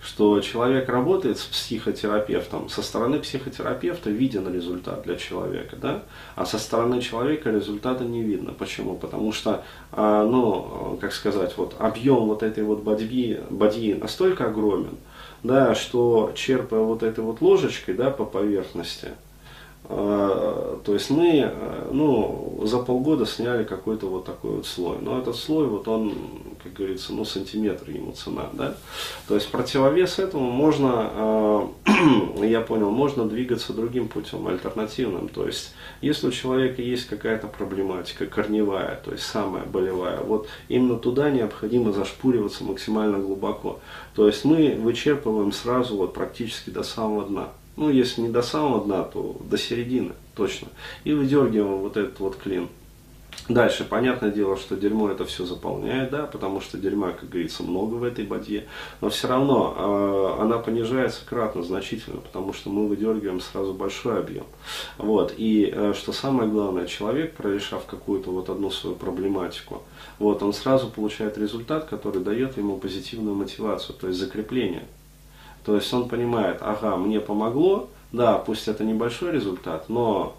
что 0.01 0.39
человек 0.39 0.87
работает 0.87 1.37
с 1.37 1.43
психотерапевтом, 1.43 2.69
со 2.69 2.81
стороны 2.81 3.19
психотерапевта 3.19 4.09
виден 4.09 4.51
результат 4.51 5.03
для 5.03 5.17
человека, 5.17 5.75
да? 5.75 6.03
а 6.35 6.45
со 6.45 6.57
стороны 6.57 7.01
человека 7.01 7.49
результата 7.49 8.03
не 8.05 8.21
видно. 8.21 8.53
Почему? 8.53 8.95
Потому 8.95 9.33
что, 9.33 9.63
а, 9.91 10.25
ну, 10.25 10.97
как 11.01 11.11
сказать, 11.11 11.53
вот 11.57 11.75
объем 11.79 12.27
вот 12.27 12.43
этой 12.43 12.63
вот 12.63 12.81
бадьи, 12.81 13.41
бадьи 13.49 13.93
настолько 13.93 14.45
огромен, 14.45 14.97
да, 15.43 15.75
что 15.75 16.31
черпая 16.33 16.81
вот 16.81 17.03
этой 17.03 17.23
вот 17.23 17.41
ложечкой 17.41 17.95
да, 17.95 18.09
по 18.09 18.25
поверхности, 18.25 19.09
то 19.87 20.93
есть 20.93 21.09
мы 21.09 21.51
ну, 21.91 22.61
за 22.63 22.79
полгода 22.79 23.25
сняли 23.25 23.63
какой-то 23.63 24.07
вот 24.07 24.25
такой 24.25 24.51
вот 24.51 24.65
слой. 24.65 24.97
Но 25.01 25.19
этот 25.19 25.35
слой, 25.35 25.67
вот 25.67 25.87
он, 25.87 26.13
как 26.63 26.73
говорится, 26.73 27.13
ну 27.13 27.25
сантиметр 27.25 27.89
ему 27.89 28.11
цена. 28.13 28.49
Да? 28.53 28.75
То 29.27 29.35
есть 29.35 29.49
противовес 29.49 30.19
этому 30.19 30.49
можно, 30.49 31.69
я 32.43 32.61
понял, 32.61 32.89
можно 32.89 33.27
двигаться 33.27 33.73
другим 33.73 34.07
путем, 34.07 34.47
альтернативным. 34.47 35.27
То 35.27 35.45
есть 35.45 35.73
если 36.01 36.27
у 36.27 36.31
человека 36.31 36.81
есть 36.81 37.07
какая-то 37.07 37.47
проблематика 37.47 38.25
корневая, 38.25 38.99
то 39.03 39.11
есть 39.11 39.23
самая 39.23 39.63
болевая, 39.63 40.21
вот 40.21 40.47
именно 40.67 40.97
туда 40.97 41.29
необходимо 41.29 41.91
зашпуриваться 41.91 42.63
максимально 42.63 43.17
глубоко. 43.17 43.79
То 44.15 44.27
есть 44.27 44.45
мы 44.45 44.75
вычерпываем 44.79 45.51
сразу 45.51 45.97
вот 45.97 46.13
практически 46.13 46.69
до 46.69 46.83
самого 46.83 47.25
дна. 47.25 47.49
Ну, 47.77 47.89
если 47.89 48.21
не 48.21 48.29
до 48.29 48.41
самого 48.41 48.83
дна, 48.83 49.03
то 49.03 49.37
до 49.49 49.57
середины 49.57 50.11
точно. 50.35 50.67
И 51.03 51.13
выдергиваем 51.13 51.77
вот 51.77 51.97
этот 51.97 52.19
вот 52.19 52.35
клин. 52.35 52.69
Дальше, 53.49 53.85
понятное 53.85 54.29
дело, 54.29 54.55
что 54.55 54.75
дерьмо 54.75 55.09
это 55.09 55.25
все 55.25 55.45
заполняет, 55.45 56.11
да, 56.11 56.25
потому 56.25 56.61
что 56.61 56.77
дерьма, 56.77 57.11
как 57.11 57.29
говорится, 57.29 57.63
много 57.63 57.95
в 57.95 58.03
этой 58.03 58.25
бадье, 58.25 58.67
но 59.01 59.09
все 59.09 59.27
равно 59.27 60.37
э, 60.37 60.41
она 60.41 60.57
понижается 60.57 61.21
кратно, 61.25 61.63
значительно, 61.63 62.21
потому 62.21 62.53
что 62.53 62.69
мы 62.69 62.87
выдергиваем 62.87 63.41
сразу 63.41 63.73
большой 63.73 64.19
объем. 64.19 64.45
Вот, 64.97 65.33
и 65.37 65.71
э, 65.73 65.93
что 65.97 66.13
самое 66.13 66.49
главное, 66.49 66.85
человек, 66.85 67.33
прорешав 67.35 67.85
какую-то 67.85 68.31
вот 68.31 68.49
одну 68.49 68.69
свою 68.69 68.95
проблематику, 68.95 69.83
вот, 70.19 70.43
он 70.43 70.53
сразу 70.53 70.89
получает 70.89 71.37
результат, 71.37 71.85
который 71.85 72.21
дает 72.21 72.57
ему 72.57 72.77
позитивную 72.77 73.35
мотивацию, 73.35 73.95
то 73.99 74.07
есть 74.07 74.19
закрепление. 74.19 74.83
То 75.65 75.75
есть 75.75 75.93
он 75.93 76.09
понимает, 76.09 76.57
ага, 76.61 76.97
мне 76.97 77.19
помогло, 77.19 77.89
да, 78.11 78.37
пусть 78.37 78.67
это 78.67 78.83
небольшой 78.83 79.31
результат, 79.31 79.89
но 79.89 80.35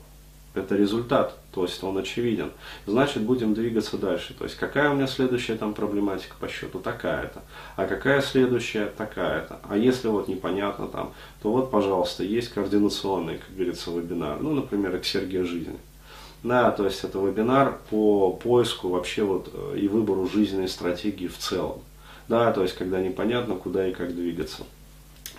это 0.55 0.77
результат, 0.77 1.39
то 1.53 1.63
есть 1.63 1.83
он 1.83 1.97
очевиден. 1.97 2.51
Значит, 2.87 3.23
будем 3.23 3.55
двигаться 3.55 3.97
дальше. 3.97 4.35
То 4.35 4.45
есть, 4.45 4.57
какая 4.57 4.91
у 4.91 4.95
меня 4.95 5.07
следующая 5.07 5.55
там 5.55 5.73
проблематика 5.73 6.35
по 6.39 6.49
счету? 6.49 6.79
Такая-то. 6.79 7.41
А 7.77 7.87
какая 7.87 8.21
следующая? 8.21 8.87
Такая-то. 8.87 9.61
А 9.63 9.77
если 9.77 10.09
вот 10.09 10.29
непонятно 10.29 10.89
там, 10.89 11.15
то 11.43 11.53
вот, 11.53 11.71
пожалуйста, 11.71 12.23
есть 12.25 12.51
координационный, 12.51 13.39
как 13.39 13.55
говорится, 13.55 13.91
вебинар. 13.91 14.41
Ну, 14.41 14.53
например, 14.53 14.97
эксергия 14.97 15.45
жизни. 15.45 15.79
Да, 16.43 16.71
то 16.73 16.85
есть 16.85 17.05
это 17.05 17.19
вебинар 17.19 17.79
по 17.89 18.33
поиску 18.33 18.89
вообще 18.89 19.23
вот 19.23 19.49
э, 19.55 19.79
и 19.79 19.87
выбору 19.87 20.29
жизненной 20.29 20.69
стратегии 20.69 21.29
в 21.29 21.39
целом. 21.39 21.81
Да, 22.29 22.53
то 22.53 22.63
есть 22.63 22.75
когда 22.75 23.01
непонятно, 23.01 23.55
куда 23.55 23.87
и 23.87 23.93
как 23.93 24.15
двигаться. 24.15 24.65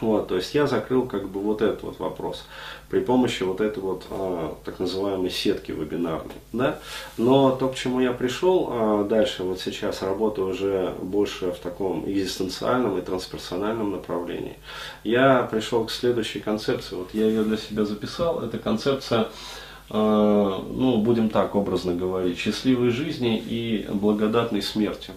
Вот, 0.04 0.28
то 0.28 0.36
есть 0.36 0.54
я 0.54 0.68
закрыл 0.68 1.08
как 1.08 1.30
бы 1.30 1.40
вот 1.40 1.62
этот 1.62 1.84
вот 1.84 2.00
вопрос 2.00 2.46
при 2.90 3.00
помощи 3.00 3.42
вот 3.42 3.60
этой 3.60 3.82
вот 3.82 4.06
а, 4.12 4.56
так 4.66 4.80
называемой 4.80 5.32
сетки 5.32 5.72
вебинарной. 5.72 6.36
Да? 6.52 6.78
Но 7.18 7.52
то, 7.52 7.70
к 7.70 7.76
чему 7.76 8.02
я 8.02 8.12
пришел 8.12 8.70
а, 8.70 9.04
дальше, 9.04 9.44
вот 9.44 9.60
сейчас 9.60 10.02
работаю 10.04 10.50
уже 10.50 10.94
больше 11.02 11.52
в 11.52 11.58
таком 11.58 12.08
экзистенциальном 12.08 13.00
и 13.00 13.02
трансперсональном 13.02 13.92
направлении. 13.92 14.58
Я 15.04 15.48
пришел 15.50 15.86
к 15.86 15.92
следующей 15.92 16.40
концепции. 16.40 16.96
Вот 16.96 17.10
я 17.14 17.26
ее 17.26 17.44
для 17.44 17.58
себя 17.58 17.86
записал. 17.86 18.42
Это 18.42 18.60
концепция 18.60 19.30
а, 19.90 20.64
ну, 20.70 20.98
будем 20.98 21.30
так 21.30 21.56
образно 21.56 21.96
говорить, 21.96 22.38
счастливой 22.38 22.90
жизни 22.90 23.38
и 23.38 23.88
благодатной 23.92 24.62
смерти. 24.62 25.12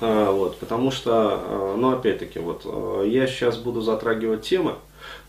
А, 0.00 0.30
вот, 0.30 0.56
потому 0.58 0.90
что, 0.90 1.12
а, 1.12 1.76
ну 1.76 1.90
опять-таки, 1.90 2.38
вот 2.38 2.62
а, 2.64 3.02
я 3.02 3.26
сейчас 3.26 3.56
буду 3.56 3.80
затрагивать 3.80 4.42
темы, 4.42 4.74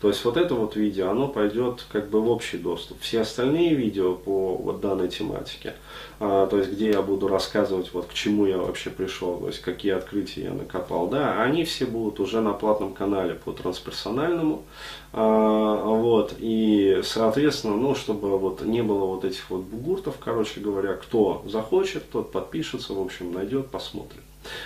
то 0.00 0.08
есть 0.08 0.24
вот 0.24 0.36
это 0.36 0.54
вот 0.54 0.76
видео, 0.76 1.10
оно 1.10 1.26
пойдет 1.26 1.84
как 1.90 2.08
бы 2.08 2.20
в 2.20 2.30
общий 2.30 2.58
доступ. 2.58 3.00
Все 3.00 3.22
остальные 3.22 3.74
видео 3.74 4.14
по 4.14 4.54
вот 4.54 4.80
данной 4.80 5.08
тематике, 5.08 5.74
то 6.18 6.50
есть 6.52 6.72
где 6.72 6.90
я 6.90 7.02
буду 7.02 7.28
рассказывать 7.28 7.92
вот 7.94 8.06
к 8.06 8.12
чему 8.12 8.46
я 8.46 8.58
вообще 8.58 8.90
пришел, 8.90 9.38
то 9.38 9.46
есть 9.46 9.60
какие 9.60 9.92
открытия 9.92 10.44
я 10.44 10.52
накопал, 10.52 11.06
да, 11.08 11.42
они 11.42 11.64
все 11.64 11.86
будут 11.86 12.20
уже 12.20 12.40
на 12.40 12.52
платном 12.52 12.92
канале 12.92 13.34
по 13.34 13.52
трансперсональному, 13.52 14.64
вот, 15.12 16.34
и 16.38 17.00
соответственно, 17.04 17.76
ну, 17.76 17.94
чтобы 17.94 18.38
вот 18.38 18.62
не 18.62 18.82
было 18.82 19.06
вот 19.06 19.24
этих 19.24 19.48
вот 19.50 19.62
бугуртов, 19.62 20.16
короче 20.22 20.60
говоря, 20.60 20.94
кто 20.94 21.42
захочет, 21.46 22.10
тот 22.10 22.32
подпишется, 22.32 22.92
в 22.92 23.00
общем, 23.00 23.32
найдет, 23.32 23.68
посмотрит. 23.68 24.20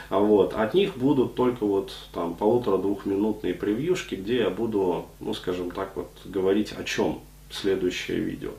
А 0.08 0.18
вот. 0.18 0.54
От 0.54 0.74
них 0.74 0.96
будут 0.96 1.34
только 1.34 1.64
вот 1.64 1.92
там 2.12 2.34
полутора-двухминутные 2.34 3.54
превьюшки, 3.54 4.14
где 4.14 4.38
я 4.38 4.50
буду, 4.50 5.06
ну 5.20 5.34
скажем 5.34 5.70
так, 5.70 5.92
вот 5.96 6.10
говорить 6.24 6.72
о 6.72 6.84
чем 6.84 7.20
следующее 7.50 8.18
видео. 8.18 8.50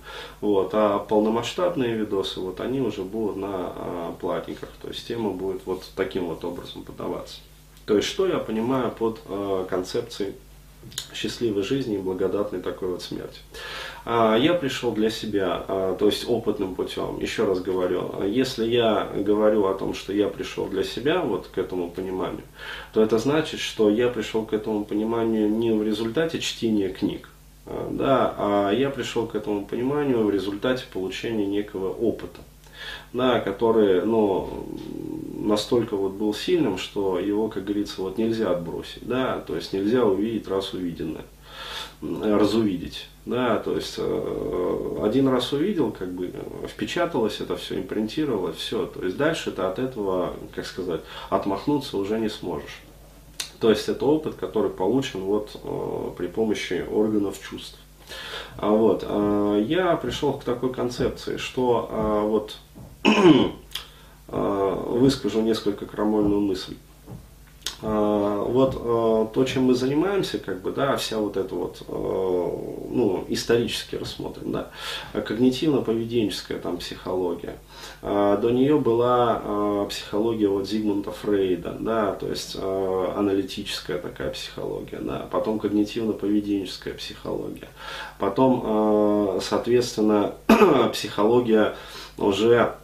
Вот. 0.41 0.72
А 0.74 1.00
полномасштабные 1.00 1.96
видосы, 1.96 2.39
вот 2.39 2.62
они 2.62 2.82
уже 2.82 3.03
будут 3.03 3.38
на 3.38 3.48
а, 3.51 4.15
платниках. 4.20 4.70
То 4.82 4.88
есть 4.88 5.08
тема 5.08 5.32
будет 5.32 5.62
вот 5.65 5.84
таким 5.96 6.25
вот 6.25 6.44
образом 6.44 6.84
подаваться. 6.84 7.38
То 7.86 7.98
есть 7.98 8.08
что 8.08 8.27
я 8.27 8.39
понимаю 8.39 8.91
под 8.91 9.22
а, 9.27 9.65
концепцией 9.65 10.34
счастливой 11.13 11.63
жизни 11.63 11.96
и 11.96 12.00
благодатной 12.00 12.62
такой 12.62 12.89
вот 12.89 13.01
смерти. 13.01 13.39
А, 14.06 14.36
я 14.36 14.54
пришел 14.54 14.92
для 14.92 15.10
себя, 15.10 15.63
а, 15.68 15.96
то 15.96 16.06
есть 16.06 16.27
опытным 16.27 16.75
путем. 16.75 17.20
Еще 17.20 17.46
раз 17.46 17.60
говорю, 17.60 18.24
если 18.24 18.65
я 18.65 19.10
говорю 19.15 19.65
о 19.65 19.74
том, 19.74 19.94
что 19.94 20.13
я 20.13 20.27
пришел 20.27 20.68
для 20.68 20.84
себя, 20.84 21.22
вот 21.22 21.48
к 21.48 21.58
этому 21.58 21.89
пониманию, 21.89 22.44
то 22.94 23.01
это 23.01 23.18
значит, 23.18 23.60
что 23.60 23.89
я 23.89 24.10
пришел 24.10 24.46
к 24.46 24.54
этому 24.54 24.86
пониманию 24.86 25.50
не 25.50 25.72
в 25.72 25.84
результате 25.84 26.39
чтения 26.39 26.89
книг, 26.89 27.30
а, 27.65 27.89
да, 27.92 28.36
а 28.38 28.72
я 28.72 28.89
пришел 28.89 29.25
к 29.25 29.36
этому 29.36 29.65
пониманию 29.65 30.24
в 30.24 30.30
результате 30.30 30.86
получения 30.92 31.46
некого 31.46 31.89
опыта 31.89 32.42
да, 33.13 33.39
который 33.39 34.06
ну, 34.06 34.50
настолько 35.45 35.95
вот 35.95 36.13
был 36.13 36.33
сильным, 36.33 36.77
что 36.77 37.19
его, 37.19 37.47
как 37.47 37.63
говорится, 37.63 38.01
вот 38.01 38.17
нельзя 38.17 38.51
отбросить, 38.51 39.07
да, 39.07 39.39
то 39.39 39.55
есть 39.55 39.73
нельзя 39.73 40.03
увидеть 40.03 40.47
раз 40.47 40.73
увиденное, 40.73 41.25
разувидеть. 42.01 43.07
Да, 43.25 43.57
то 43.57 43.75
есть 43.75 43.95
э, 43.97 44.99
один 45.01 45.27
раз 45.29 45.51
увидел, 45.51 45.91
как 45.91 46.11
бы 46.11 46.31
впечаталось 46.67 47.41
это 47.41 47.57
все, 47.57 47.79
импринтировалось, 47.79 48.57
все. 48.57 48.85
То 48.85 49.03
есть 49.03 49.17
дальше 49.17 49.51
ты 49.51 49.63
от 49.63 49.79
этого, 49.79 50.35
как 50.53 50.63
сказать, 50.67 51.01
отмахнуться 51.31 51.97
уже 51.97 52.19
не 52.19 52.29
сможешь. 52.29 52.81
То 53.59 53.71
есть 53.71 53.89
это 53.89 54.05
опыт, 54.05 54.35
который 54.35 54.69
получен 54.69 55.21
вот 55.21 55.59
э, 55.63 56.11
при 56.15 56.27
помощи 56.27 56.85
органов 56.87 57.39
чувств. 57.41 57.79
А 58.57 58.69
вот, 58.69 59.03
э, 59.07 59.65
я 59.67 59.95
пришел 59.95 60.33
к 60.33 60.43
такой 60.43 60.71
концепции, 60.71 61.37
что 61.37 61.89
э, 61.91 62.27
вот 62.27 62.57
э, 63.03 63.09
выскажу 64.97 65.41
несколько 65.41 65.85
крамольную 65.85 66.41
мысль. 66.41 66.75
А, 67.81 68.43
вот 68.43 68.75
а, 68.79 69.25
то, 69.33 69.43
чем 69.43 69.63
мы 69.63 69.75
занимаемся, 69.75 70.39
как 70.39 70.61
бы, 70.61 70.71
да, 70.71 70.95
вся 70.95 71.17
вот 71.17 71.35
эта 71.35 71.53
вот, 71.53 71.83
а, 71.87 71.91
ну, 72.89 73.25
исторически 73.27 73.95
рассмотрим, 73.95 74.51
да, 74.51 74.69
когнитивно-поведенческая 75.13 76.59
там 76.59 76.77
психология. 76.77 77.57
До 78.01 78.49
нее 78.51 78.79
была 78.79 79.85
психология 79.89 80.47
вот 80.47 80.67
Зигмунда 80.67 81.11
Фрейда, 81.11 81.77
да, 81.79 82.13
то 82.13 82.27
есть 82.27 82.55
аналитическая 82.55 83.97
такая 83.97 84.31
психология, 84.31 84.99
да, 84.99 85.27
потом 85.31 85.57
когнитивно-поведенческая 85.57 86.93
психология, 86.93 87.67
потом, 88.19 89.39
соответственно, 89.41 90.33
психология 90.93 91.75
уже 92.17 92.75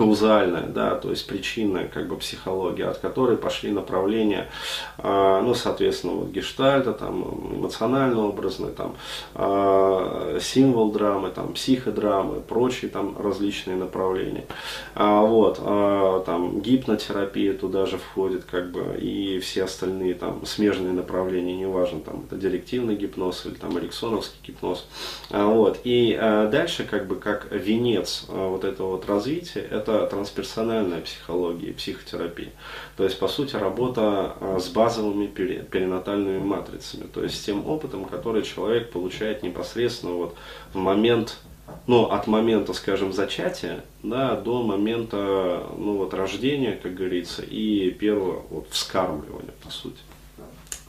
каузальная, 0.00 0.62
да, 0.62 0.94
то 0.94 1.10
есть 1.10 1.26
причинная 1.26 1.86
как 1.86 2.08
бы 2.08 2.16
психология, 2.16 2.86
от 2.86 2.96
которой 2.96 3.36
пошли 3.36 3.70
направления, 3.70 4.48
э, 4.96 5.40
ну, 5.44 5.52
соответственно, 5.52 6.14
вот 6.14 6.30
гештальта, 6.30 6.94
там, 6.94 7.22
эмоционально-образные, 7.56 8.72
там, 8.72 8.96
э, 9.34 10.38
символ 10.40 10.90
драмы, 10.90 11.28
там, 11.28 11.52
психодрамы, 11.52 12.40
прочие 12.40 12.90
там 12.90 13.14
различные 13.22 13.76
направления. 13.76 14.46
А, 14.94 15.20
вот, 15.20 15.60
э, 15.62 16.22
там, 16.24 16.62
гипнотерапия 16.62 17.52
туда 17.52 17.84
же 17.84 17.98
входит, 17.98 18.44
как 18.50 18.70
бы, 18.70 18.96
и 18.98 19.38
все 19.40 19.64
остальные 19.64 20.14
там 20.14 20.46
смежные 20.46 20.94
направления, 20.94 21.54
неважно, 21.54 22.00
там, 22.00 22.24
это 22.26 22.36
директивный 22.36 22.96
гипноз 22.96 23.44
или 23.44 23.52
там 23.52 23.78
эриксоновский 23.78 24.40
гипноз. 24.46 24.86
А, 25.30 25.44
вот, 25.44 25.80
и 25.84 26.16
э, 26.18 26.48
дальше, 26.50 26.84
как 26.90 27.06
бы, 27.06 27.16
как 27.16 27.48
венец 27.50 28.24
э, 28.30 28.48
вот 28.48 28.64
этого 28.64 28.92
вот 28.92 29.06
развития, 29.06 29.60
это 29.60 29.89
это 29.90 30.06
трансперсональная 30.06 31.00
психология, 31.00 31.72
психотерапия. 31.72 32.50
То 32.96 33.04
есть, 33.04 33.18
по 33.18 33.28
сути, 33.28 33.56
работа 33.56 34.34
а, 34.40 34.58
с 34.60 34.68
базовыми 34.68 35.26
перинатальными 35.26 36.38
матрицами, 36.38 37.06
то 37.12 37.22
есть 37.22 37.40
с 37.40 37.44
тем 37.44 37.66
опытом, 37.66 38.04
который 38.04 38.42
человек 38.42 38.90
получает 38.90 39.42
непосредственно 39.42 40.12
вот 40.12 40.36
в 40.72 40.78
момент 40.78 41.38
ну, 41.86 42.06
от 42.06 42.26
момента, 42.26 42.72
скажем, 42.72 43.12
зачатия, 43.12 43.84
да, 44.02 44.34
до 44.34 44.62
момента, 44.62 45.66
ну, 45.76 45.98
вот, 45.98 46.14
рождения, 46.14 46.72
как 46.72 46.94
говорится, 46.94 47.42
и 47.42 47.90
первого 47.90 48.44
вот, 48.50 48.68
вскармливания, 48.70 49.52
по 49.62 49.70
сути. 49.70 49.98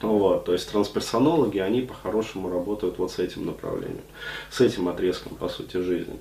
Вот, 0.00 0.44
то 0.44 0.52
есть 0.52 0.70
трансперсонологи, 0.70 1.58
они 1.58 1.82
по-хорошему 1.82 2.50
работают 2.50 2.98
вот 2.98 3.12
с 3.12 3.20
этим 3.20 3.46
направлением, 3.46 4.02
с 4.50 4.60
этим 4.60 4.88
отрезком, 4.88 5.36
по 5.36 5.48
сути, 5.48 5.76
жизни. 5.76 6.18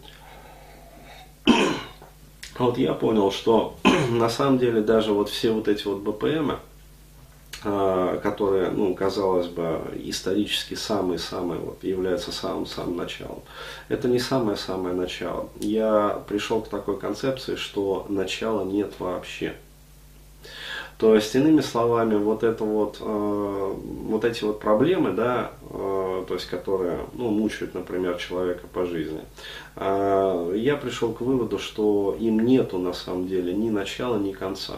Вот 2.58 2.78
я 2.78 2.94
понял, 2.94 3.32
что 3.32 3.76
на 4.10 4.30
самом 4.30 4.60
деле 4.60 4.82
даже 4.82 5.14
вот 5.14 5.30
все 5.30 5.52
вот 5.52 5.68
эти 5.68 5.86
вот 5.88 6.00
БПМы, 6.00 6.60
а, 7.64 8.18
которые, 8.20 8.72
ну, 8.72 8.94
казалось 8.96 9.48
бы, 9.48 9.82
исторически 10.04 10.74
самые-самые, 10.74 11.60
вот, 11.60 11.84
являются 11.84 12.32
самым-самым 12.32 12.98
началом. 12.98 13.42
Это 13.88 14.08
не 14.08 14.20
самое-самое 14.20 14.96
начало. 14.96 15.50
Я 15.60 16.24
пришел 16.28 16.62
к 16.62 16.70
такой 16.70 17.00
концепции, 17.00 17.56
что 17.56 18.06
начала 18.10 18.64
нет 18.64 18.94
вообще. 19.00 19.54
То 21.02 21.16
есть, 21.16 21.34
иными 21.34 21.62
словами, 21.62 22.14
вот 22.14 22.44
это 22.44 22.64
вот, 22.64 22.98
э, 23.00 23.74
вот 24.08 24.24
эти 24.24 24.44
вот 24.44 24.60
проблемы, 24.60 25.14
да, 25.14 25.50
э, 25.72 26.26
то 26.28 26.36
есть, 26.36 26.46
которые, 26.46 27.00
ну, 27.16 27.32
мучают, 27.32 27.74
например, 27.74 28.18
человека 28.18 28.68
по 28.72 28.86
жизни, 28.86 29.22
э, 29.78 30.54
я 30.58 30.78
пришел 30.78 31.12
к 31.12 31.22
выводу, 31.22 31.58
что 31.58 32.16
им 32.20 32.42
нету 32.42 32.78
на 32.78 32.94
самом 32.94 33.28
деле 33.28 33.52
ни 33.52 33.72
начала, 33.72 34.18
ни 34.18 34.32
конца. 34.32 34.76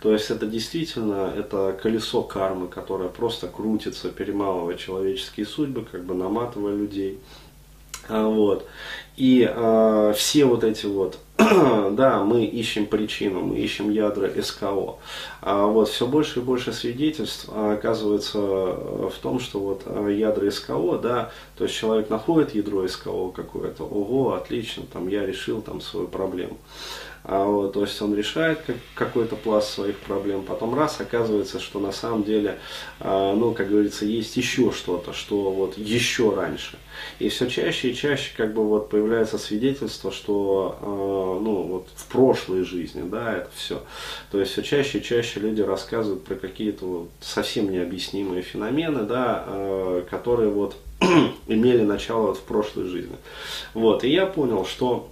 То 0.00 0.14
есть 0.14 0.30
это 0.30 0.46
действительно 0.46 1.30
это 1.36 1.78
колесо 1.82 2.22
кармы, 2.22 2.68
которое 2.68 3.10
просто 3.10 3.46
крутится, 3.46 4.08
перемалывая 4.08 4.76
человеческие 4.76 5.44
судьбы, 5.44 5.84
как 5.84 6.04
бы 6.04 6.14
наматывая 6.14 6.74
людей. 6.74 7.20
А, 8.08 8.26
вот. 8.26 8.66
И 9.16 9.46
э, 9.48 10.14
все 10.16 10.44
вот 10.46 10.64
эти 10.64 10.86
вот, 10.86 11.18
да, 11.36 12.24
мы 12.24 12.44
ищем 12.44 12.86
причину, 12.86 13.42
мы 13.42 13.58
ищем 13.58 13.90
ядра 13.90 14.30
СКО. 14.42 14.96
А 15.42 15.66
вот 15.66 15.90
все 15.90 16.06
больше 16.06 16.40
и 16.40 16.42
больше 16.42 16.72
свидетельств 16.72 17.48
а, 17.52 17.74
оказывается 17.74 18.38
в 18.38 19.14
том, 19.20 19.38
что 19.38 19.60
вот 19.60 19.82
а, 19.84 20.08
ядра 20.08 20.50
СКО, 20.50 20.98
да, 20.98 21.30
то 21.58 21.64
есть 21.64 21.76
человек 21.76 22.08
находит 22.08 22.54
ядро 22.54 22.88
СКО 22.88 23.28
какое-то, 23.28 23.84
ого, 23.84 24.32
отлично, 24.32 24.84
там 24.90 25.08
я 25.08 25.26
решил 25.26 25.60
там 25.60 25.82
свою 25.82 26.08
проблему. 26.08 26.56
А 27.24 27.44
вот, 27.44 27.74
то 27.74 27.82
есть 27.82 28.02
он 28.02 28.16
решает 28.16 28.62
как, 28.66 28.76
какой-то 28.94 29.36
пласт 29.36 29.72
своих 29.72 29.96
проблем, 29.98 30.42
потом 30.42 30.74
раз 30.74 31.00
оказывается, 31.00 31.60
что 31.60 31.78
на 31.78 31.92
самом 31.92 32.24
деле, 32.24 32.58
э, 32.98 33.34
ну, 33.36 33.52
как 33.52 33.68
говорится, 33.68 34.04
есть 34.04 34.36
еще 34.36 34.72
что-то, 34.72 35.12
что 35.12 35.52
вот 35.52 35.78
еще 35.78 36.34
раньше. 36.34 36.78
И 37.20 37.28
все 37.28 37.48
чаще 37.48 37.90
и 37.90 37.94
чаще 37.94 38.32
как 38.36 38.54
бы 38.54 38.66
вот 38.66 38.90
появляется 38.90 39.38
свидетельство, 39.38 40.10
что 40.10 40.78
э, 40.80 41.44
ну, 41.44 41.62
вот 41.62 41.88
в 41.94 42.06
прошлой 42.06 42.64
жизни, 42.64 43.02
да, 43.08 43.36
это 43.36 43.50
все. 43.54 43.82
То 44.32 44.40
есть 44.40 44.52
все 44.52 44.62
чаще 44.62 44.98
и 44.98 45.02
чаще 45.02 45.38
люди 45.38 45.60
рассказывают 45.60 46.24
про 46.24 46.34
какие-то 46.34 46.86
вот 46.86 47.08
совсем 47.20 47.70
необъяснимые 47.70 48.42
феномены, 48.42 49.04
да, 49.04 49.44
э, 49.46 50.02
которые 50.10 50.50
вот 50.50 50.74
имели 51.46 51.82
начало 51.82 52.28
вот 52.28 52.38
в 52.38 52.42
прошлой 52.42 52.86
жизни. 52.86 53.14
Вот, 53.74 54.02
и 54.02 54.10
я 54.10 54.26
понял, 54.26 54.66
что 54.66 55.11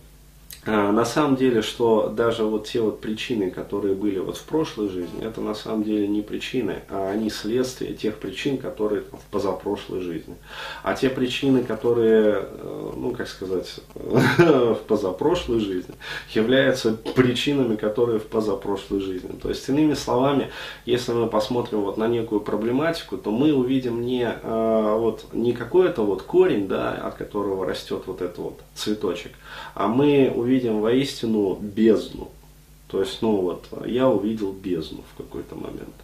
на 0.67 1.07
самом 1.07 1.37
деле, 1.37 1.62
что 1.62 2.09
даже 2.09 2.45
вот 2.45 2.67
те 2.67 2.83
вот 2.83 3.00
причины, 3.00 3.50
которые 3.50 3.95
были 3.95 4.19
вот 4.19 4.37
в 4.37 4.45
прошлой 4.45 4.90
жизни, 4.90 5.25
это 5.25 5.40
на 5.40 5.55
самом 5.55 5.85
деле 5.85 6.07
не 6.07 6.21
причины, 6.21 6.81
а 6.90 7.11
они 7.12 7.31
следствие 7.31 7.95
тех 7.95 8.17
причин, 8.17 8.59
которые 8.59 9.00
в 9.00 9.25
позапрошлой 9.31 10.02
жизни. 10.02 10.37
А 10.83 10.95
те 10.95 11.09
причины, 11.09 11.64
которые, 11.64 12.45
э, 12.47 12.93
ну 12.95 13.12
как 13.12 13.29
сказать, 13.29 13.81
в 13.95 14.81
позапрошлой 14.87 15.61
жизни, 15.61 15.95
являются 16.35 16.93
причинами, 16.93 17.76
которые 17.76 18.19
в 18.19 18.26
позапрошлой 18.26 19.00
жизни. 19.00 19.31
То 19.40 19.49
есть, 19.49 19.67
иными 19.71 19.95
словами, 19.95 20.50
если 20.85 21.12
мы 21.12 21.26
посмотрим 21.26 21.81
вот 21.81 21.97
на 21.97 22.07
некую 22.07 22.43
проблематику, 22.43 23.17
то 23.17 23.31
мы 23.31 23.55
увидим 23.55 24.02
не, 24.02 24.29
а, 24.29 24.97
вот, 24.97 25.25
не 25.33 25.55
какой-то 25.55 26.02
вот 26.02 26.21
корень, 26.21 26.69
да, 26.69 26.93
от 26.93 27.14
которого 27.14 27.64
растет 27.64 28.02
вот 28.05 28.21
этот 28.21 28.38
вот 28.38 28.61
цветочек, 28.75 29.33
а 29.75 29.88
мы 29.88 30.31
увидим 30.35 30.50
увидим 30.50 30.80
воистину 30.80 31.54
бездну. 31.61 32.28
То 32.88 33.00
есть, 33.00 33.23
ну 33.23 33.37
вот, 33.37 33.66
я 33.87 34.09
увидел 34.09 34.50
бездну 34.50 35.04
в 35.14 35.16
какой-то 35.16 35.54
момент. 35.54 35.95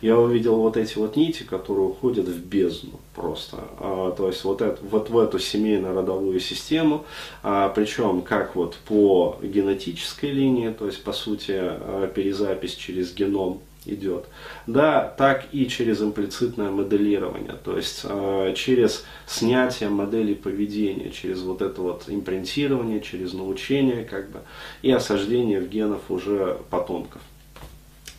Я 0.00 0.16
увидел 0.16 0.56
вот 0.56 0.76
эти 0.76 0.96
вот 0.96 1.16
нити, 1.16 1.42
которые 1.42 1.86
уходят 1.86 2.26
в 2.26 2.38
бездну 2.38 3.00
просто. 3.14 3.56
А, 3.80 4.12
то 4.12 4.28
есть 4.28 4.44
вот, 4.44 4.62
это, 4.62 4.78
вот 4.82 5.10
в 5.10 5.18
эту 5.18 5.40
семейно-родовую 5.40 6.38
систему, 6.38 7.04
а, 7.42 7.68
причем 7.68 8.22
как 8.22 8.54
вот 8.54 8.76
по 8.86 9.38
генетической 9.42 10.30
линии, 10.30 10.70
то 10.70 10.86
есть 10.86 11.02
по 11.02 11.12
сути 11.12 11.52
а, 11.56 12.06
перезапись 12.06 12.76
через 12.76 13.12
геном 13.12 13.60
идет, 13.86 14.26
да, 14.66 15.14
так 15.16 15.46
и 15.52 15.68
через 15.68 16.02
имплицитное 16.02 16.70
моделирование, 16.70 17.56
то 17.64 17.76
есть 17.76 18.00
э, 18.04 18.54
через 18.56 19.04
снятие 19.26 19.88
моделей 19.88 20.34
поведения, 20.34 21.10
через 21.10 21.42
вот 21.42 21.62
это 21.62 21.80
вот 21.80 22.04
импринтирование, 22.08 23.00
через 23.00 23.32
научение 23.32 24.04
как 24.04 24.30
бы 24.30 24.40
и 24.82 24.90
осаждение 24.90 25.60
в 25.60 25.68
генов 25.68 26.10
уже 26.10 26.58
потомков. 26.70 27.22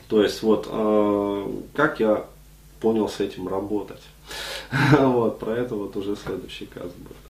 То 0.08 0.24
есть 0.24 0.42
вот 0.42 0.68
э, 0.70 1.48
как 1.76 2.00
я 2.00 2.26
понял 2.80 3.10
с 3.10 3.20
этим 3.20 3.48
работать. 3.48 4.02
Вот, 5.00 5.40
про 5.40 5.52
это 5.52 5.76
вот 5.76 5.96
уже 5.96 6.16
следующий 6.16 6.66
каст 6.66 6.94
будет. 6.98 7.18